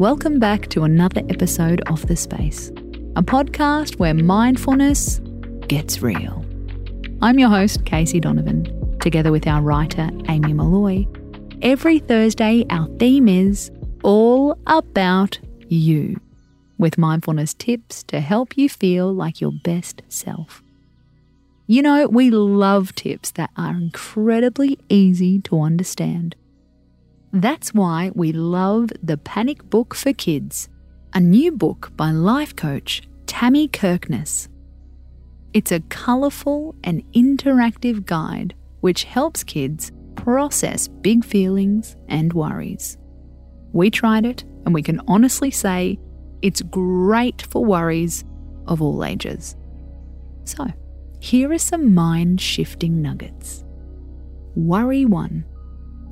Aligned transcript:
Welcome 0.00 0.38
back 0.38 0.68
to 0.68 0.84
another 0.84 1.20
episode 1.28 1.82
of 1.90 2.06
The 2.06 2.16
Space, 2.16 2.70
a 3.16 3.22
podcast 3.22 3.98
where 3.98 4.14
mindfulness 4.14 5.20
gets 5.68 6.00
real. 6.00 6.42
I'm 7.20 7.38
your 7.38 7.50
host, 7.50 7.84
Casey 7.84 8.18
Donovan, 8.18 8.96
together 9.00 9.30
with 9.30 9.46
our 9.46 9.60
writer, 9.60 10.08
Amy 10.30 10.54
Molloy. 10.54 11.06
Every 11.60 11.98
Thursday, 11.98 12.64
our 12.70 12.88
theme 12.96 13.28
is 13.28 13.70
all 14.02 14.58
about 14.66 15.38
you, 15.68 16.18
with 16.78 16.96
mindfulness 16.96 17.52
tips 17.52 18.02
to 18.04 18.20
help 18.20 18.56
you 18.56 18.70
feel 18.70 19.12
like 19.12 19.42
your 19.42 19.52
best 19.52 20.00
self. 20.08 20.62
You 21.66 21.82
know, 21.82 22.08
we 22.08 22.30
love 22.30 22.94
tips 22.94 23.32
that 23.32 23.50
are 23.54 23.74
incredibly 23.74 24.78
easy 24.88 25.40
to 25.40 25.60
understand. 25.60 26.36
That's 27.32 27.72
why 27.72 28.10
we 28.12 28.32
love 28.32 28.90
The 29.04 29.16
Panic 29.16 29.62
Book 29.70 29.94
for 29.94 30.12
Kids, 30.12 30.68
a 31.14 31.20
new 31.20 31.52
book 31.52 31.92
by 31.96 32.10
life 32.10 32.56
coach 32.56 33.02
Tammi 33.26 33.68
Kirkness. 33.68 34.48
It's 35.52 35.70
a 35.70 35.78
colourful 35.78 36.74
and 36.82 37.04
interactive 37.12 38.04
guide 38.04 38.54
which 38.80 39.04
helps 39.04 39.44
kids 39.44 39.92
process 40.16 40.88
big 40.88 41.24
feelings 41.24 41.94
and 42.08 42.32
worries. 42.32 42.98
We 43.72 43.90
tried 43.92 44.26
it 44.26 44.42
and 44.64 44.74
we 44.74 44.82
can 44.82 45.00
honestly 45.06 45.52
say 45.52 46.00
it's 46.42 46.62
great 46.62 47.42
for 47.42 47.64
worries 47.64 48.24
of 48.66 48.82
all 48.82 49.04
ages. 49.04 49.54
So, 50.42 50.66
here 51.20 51.52
are 51.52 51.58
some 51.58 51.94
mind 51.94 52.40
shifting 52.40 53.00
nuggets. 53.00 53.64
Worry 54.56 55.04
1 55.04 55.44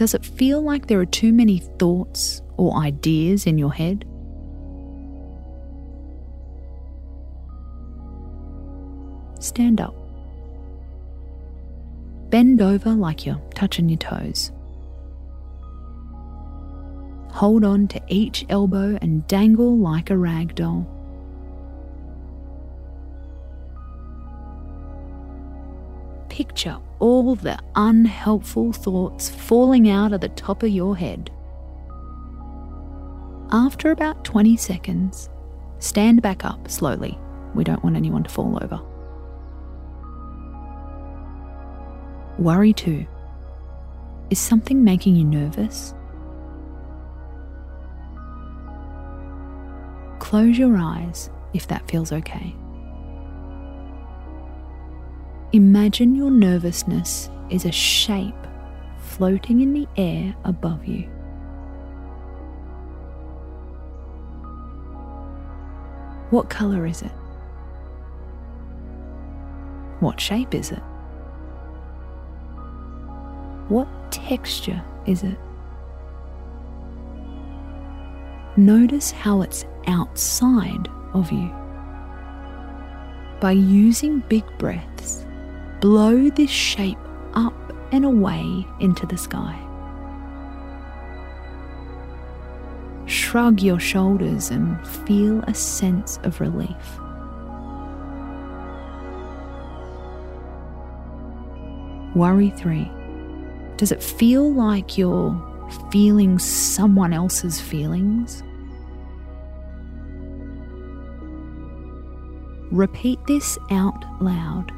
Does 0.00 0.14
it 0.14 0.24
feel 0.24 0.62
like 0.62 0.86
there 0.86 0.98
are 0.98 1.04
too 1.04 1.30
many 1.30 1.58
thoughts 1.58 2.40
or 2.56 2.74
ideas 2.78 3.46
in 3.46 3.58
your 3.58 3.70
head? 3.70 4.06
Stand 9.40 9.78
up. 9.78 9.94
Bend 12.30 12.62
over 12.62 12.92
like 12.92 13.26
you're 13.26 13.42
touching 13.54 13.90
your 13.90 13.98
toes. 13.98 14.52
Hold 17.28 17.62
on 17.62 17.86
to 17.88 18.00
each 18.08 18.46
elbow 18.48 18.98
and 19.02 19.28
dangle 19.28 19.76
like 19.76 20.08
a 20.08 20.16
rag 20.16 20.54
doll. 20.54 20.86
Picture 26.40 26.78
all 27.00 27.34
the 27.34 27.58
unhelpful 27.74 28.72
thoughts 28.72 29.28
falling 29.28 29.90
out 29.90 30.14
of 30.14 30.22
the 30.22 30.30
top 30.30 30.62
of 30.62 30.70
your 30.70 30.96
head. 30.96 31.30
After 33.52 33.90
about 33.90 34.24
20 34.24 34.56
seconds, 34.56 35.28
stand 35.80 36.22
back 36.22 36.46
up 36.46 36.70
slowly. 36.70 37.18
We 37.54 37.62
don't 37.62 37.84
want 37.84 37.96
anyone 37.96 38.22
to 38.22 38.30
fall 38.30 38.58
over. 38.62 38.80
Worry 42.38 42.72
too. 42.72 43.06
Is 44.30 44.38
something 44.38 44.82
making 44.82 45.16
you 45.16 45.24
nervous? 45.24 45.92
Close 50.20 50.56
your 50.56 50.78
eyes 50.78 51.28
if 51.52 51.68
that 51.68 51.86
feels 51.90 52.12
okay. 52.12 52.56
Imagine 55.52 56.14
your 56.14 56.30
nervousness 56.30 57.28
is 57.50 57.64
a 57.64 57.72
shape 57.72 58.46
floating 59.00 59.62
in 59.62 59.72
the 59.72 59.88
air 59.96 60.32
above 60.44 60.86
you. 60.86 61.02
What 66.30 66.50
colour 66.50 66.86
is 66.86 67.02
it? 67.02 67.10
What 69.98 70.20
shape 70.20 70.54
is 70.54 70.70
it? 70.70 70.82
What 73.68 73.88
texture 74.12 74.80
is 75.04 75.24
it? 75.24 75.36
Notice 78.56 79.10
how 79.10 79.42
it's 79.42 79.64
outside 79.88 80.88
of 81.12 81.32
you. 81.32 81.50
By 83.40 83.50
using 83.50 84.20
big 84.28 84.44
breaths, 84.56 85.26
blow 85.80 86.28
this 86.30 86.50
shape 86.50 86.98
up 87.34 87.54
and 87.92 88.04
away 88.04 88.66
into 88.80 89.06
the 89.06 89.16
sky. 89.16 89.58
Shrug 93.06 93.60
your 93.60 93.80
shoulders 93.80 94.50
and 94.50 94.86
feel 94.86 95.40
a 95.42 95.54
sense 95.54 96.18
of 96.22 96.40
relief. 96.40 96.98
Worry 102.14 102.50
3. 102.50 102.90
Does 103.76 103.92
it 103.92 104.02
feel 104.02 104.52
like 104.52 104.98
you're 104.98 105.34
feeling 105.90 106.38
someone 106.38 107.12
else's 107.12 107.60
feelings? 107.60 108.42
Repeat 112.70 113.18
this 113.26 113.58
out 113.70 114.04
loud. 114.20 114.72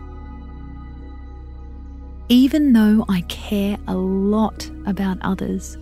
Even 2.32 2.72
though 2.72 3.04
I 3.10 3.20
care 3.28 3.76
a 3.86 3.94
lot 3.94 4.70
about 4.86 5.18
others, 5.20 5.76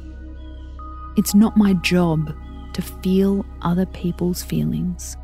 it's 1.17 1.33
not 1.33 1.57
my 1.57 1.75
job 1.75 2.35
to 2.73 2.83
feel 2.83 3.47
other 3.63 3.87
people's 3.87 4.43
feelings. 4.43 5.17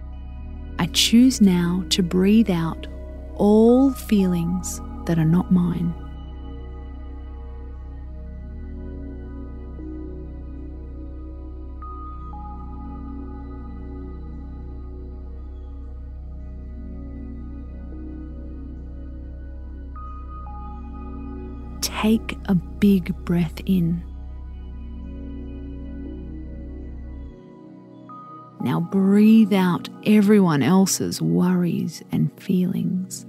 I 0.79 0.87
choose 0.87 1.41
now 1.41 1.83
to 1.89 2.05
breathe 2.05 2.49
out 2.49 2.87
all 3.35 3.91
feelings 3.91 4.81
that 5.07 5.19
are 5.19 5.25
not 5.25 5.51
mine. 5.51 5.93
Take 22.03 22.39
a 22.45 22.55
big 22.55 23.17
breath 23.25 23.61
in. 23.65 24.05
Now 28.61 28.81
breathe 28.81 29.55
out 29.55 29.89
everyone 30.05 30.63
else's 30.63 31.23
worries 31.23 32.03
and 32.13 32.31
feelings. 32.41 33.25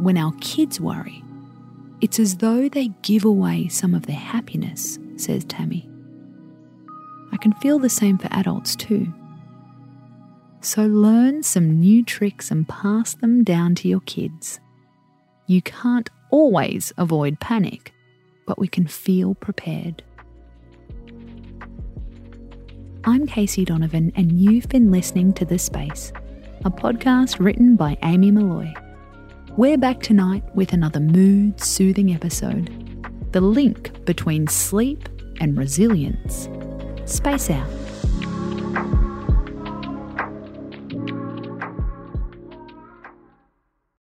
When 0.00 0.16
our 0.16 0.32
kids 0.40 0.80
worry, 0.80 1.22
it's 2.00 2.18
as 2.18 2.38
though 2.38 2.68
they 2.68 2.88
give 3.02 3.24
away 3.24 3.68
some 3.68 3.94
of 3.94 4.06
their 4.06 4.16
happiness, 4.16 4.98
says 5.16 5.44
Tammi. 5.44 5.88
I 7.32 7.36
can 7.36 7.52
feel 7.54 7.78
the 7.78 7.90
same 7.90 8.16
for 8.16 8.28
adults 8.30 8.74
too. 8.74 9.12
So 10.68 10.84
learn 10.84 11.44
some 11.44 11.80
new 11.80 12.04
tricks 12.04 12.50
and 12.50 12.68
pass 12.68 13.14
them 13.14 13.42
down 13.42 13.74
to 13.76 13.88
your 13.88 14.00
kids. 14.00 14.60
You 15.46 15.62
can't 15.62 16.10
always 16.30 16.92
avoid 16.98 17.40
panic, 17.40 17.94
but 18.46 18.58
we 18.58 18.68
can 18.68 18.86
feel 18.86 19.34
prepared. 19.34 20.02
I'm 23.04 23.26
Casey 23.26 23.64
Donovan, 23.64 24.12
and 24.14 24.38
you've 24.38 24.68
been 24.68 24.90
listening 24.90 25.32
to 25.32 25.46
The 25.46 25.58
Space, 25.58 26.12
a 26.66 26.70
podcast 26.70 27.42
written 27.42 27.74
by 27.74 27.96
Amy 28.02 28.30
Molloy. 28.30 28.70
We're 29.56 29.78
back 29.78 30.02
tonight 30.02 30.44
with 30.54 30.74
another 30.74 31.00
mood 31.00 31.58
soothing 31.62 32.12
episode 32.12 32.68
the 33.32 33.40
link 33.40 34.04
between 34.04 34.46
sleep 34.46 35.08
and 35.40 35.56
resilience. 35.56 36.46
Space 37.06 37.48
out. 37.48 37.87